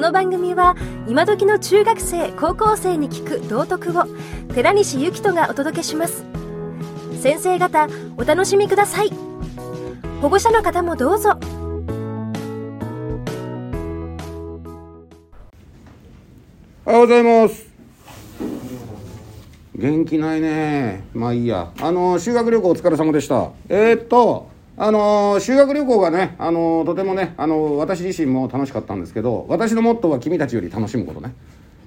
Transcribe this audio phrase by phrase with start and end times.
[0.00, 4.04] の番組は今時の中学生高校生に聞く道徳を
[4.54, 6.24] 寺西幸人がお届けします。
[7.20, 9.10] 先生方お楽しみください。
[10.22, 11.38] 保護者の方もどうぞ。
[16.86, 17.68] おはようございます。
[19.76, 21.04] 元気ないね。
[21.12, 21.70] まあいいや。
[21.80, 23.50] あの修学旅行お疲れ様でした。
[23.68, 24.48] えー、っと
[24.82, 31.34] あの修学旅行がね、あのとてもね、あの私自身も楽しかったんですけど私のモットーは君たちより楽しむことね、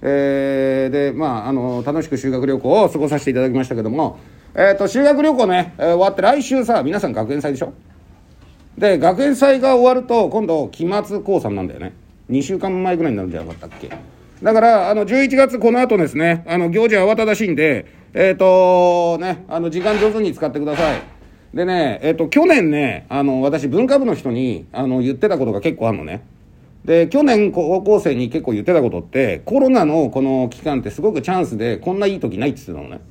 [0.00, 4.18] えー、でまああの楽しく修学旅行を過ごさせていただきましたけども、
[4.54, 7.74] えーと、修学旅行ね、え、終わって来週さ皆さん学園祭でしょ？
[8.78, 11.92] で学園祭が終わると今度期末考算なんだよね。
[12.30, 13.90] 2週間前ぐらいになるんじゃなかったっけ？
[14.42, 17.84] だからあの11月この後ですねあの行事は慌ただしいんで
[18.14, 21.17] えっ、とねあの時間上手に使ってください。
[21.54, 26.22] でね、えっ、と、去年ね、あの、私、文化部の人に、あの、言ってたことが結構あるのね。
[26.84, 33.02] で、去年、高校生に結構言ってたことって、コロナのこの期間ってすごくチャンスで、こんないい時ないって言ってたのね。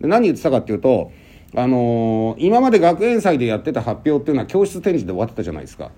[0.00, 1.12] で、何言ってたかっていうと、
[1.54, 5.90] あのー、今まで学園祭でやってた発表っていうのは教室展示で終わってたじゃないですか。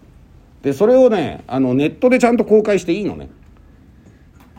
[0.62, 3.28] で、それをね、あの、ネットでちゃんと公開していいのね。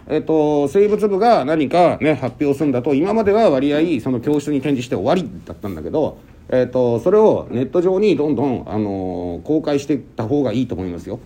[0.08, 6.18] えっと、生物部が何かね、発表するんだと、今までは割合、その教室に展示して終わりだったんだけど、
[6.50, 11.20] えーと、それをネット上にどんどん、あのー、公開していった方がいいと思いますよ。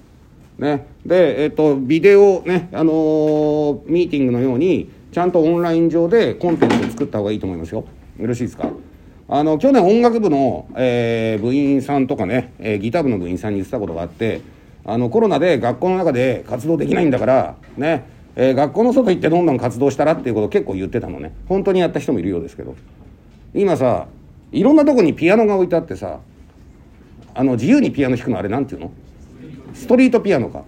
[0.58, 7.84] ね、で、えーと、ビデオ、ねあのー、ミーティングのようにちゃんとオンライン上でコンテンツを作った方がいいと思いますよ。
[8.20, 8.70] よろしいですか？
[9.28, 14.42] あの去年音楽部の、えー、部員さんとかね、えー、ギター部の部員さんに言ってたことがあって
[14.86, 22.76] あのコロナで学校の中で活動できないんだからね、えー、学校の外行ってどんどん活動したらっていうことを結構言ってたのね本当にやった人もいるようですけど
[23.56, 24.06] 今さ
[24.56, 26.20] いろんなとこにピアノが置いてあってさ
[27.34, 28.92] あの自由にピアノ弾くのあれなんていうの？
[29.74, 30.64] ストリートピアノか。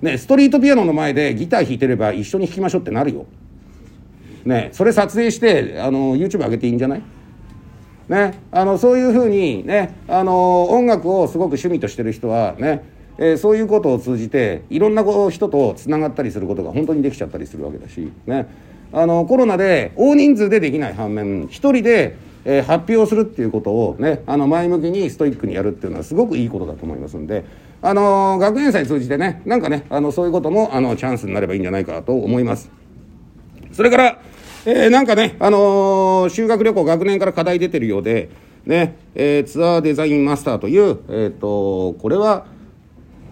[0.00, 3.26] ねストリートピアノの前でギター弾いてれば一緒に弾きましょうってなるよ。
[4.44, 7.02] ねそれ撮影してあの YouTube 上げていいんじゃない？
[8.08, 18.48] ねあのそういうふうにねあの音楽をすごく趣味としてる人はねえー、そういうことを通じていろんな人とつながったりすることが本当にできちゃったりするわけだし、ね、
[18.90, 27.44] あのコロナで大人数でできない反面一人でえー、発表するっていうことをねあの前向きにストイックにやるっていうのはすごくいいことだと思いますんで、
[27.80, 32.70] あのー、学園祭通じてねなんかねあのそういうこともあのチャンスになればいいんじゃないかと思います。
[33.72, 34.18] それから、
[34.66, 38.28] えー、なんかね、あの修学旅行学年から課題出てるようで、
[38.66, 42.46] ねえツアーデザインマスターという、えーとこれは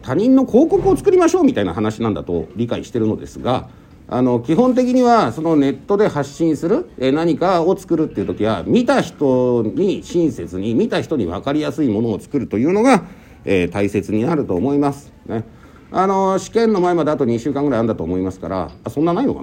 [0.02, 3.68] 他人の広告を作りましょうみたいな話なんだと理解してるのですが。
[4.12, 13.04] あの基本的にはそのネットで発信する、え何かを作るっていう時は見た人に親切に見た人に分かりやすいものを作るというのが、
[13.44, 15.12] えー、大切になると思います。
[15.26, 15.44] ね、
[15.92, 19.42] あの試験の前まであと2週間ぐらいあるんだと思いますからあそんなないのか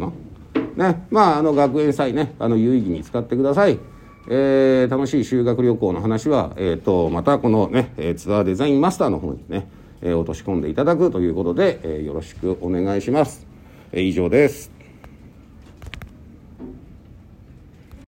[0.75, 0.91] な？
[0.91, 3.79] ねまああの学園祭ねあの有意義に使ってください。
[4.29, 9.69] えー、楽しい修学旅行の話は、えーと、またこのねえツアーデザインマスターの方にね、
[10.01, 13.47] えー、落とし込んでいただくということで、えー、よろしくお願いします。
[13.93, 14.76] 以上です。